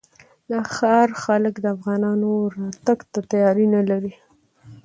د 0.49 0.51
ښار 0.73 1.09
خلک 1.23 1.53
د 1.61 1.65
افغانانو 1.75 2.29
راتګ 2.57 2.99
ته 3.11 3.19
تیاری 3.31 3.65
نه 3.75 3.81
لري. 3.89 4.13